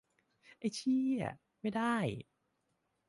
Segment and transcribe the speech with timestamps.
[0.59, 1.21] ไอ้เชี่ย
[1.61, 1.95] ไม่ได้!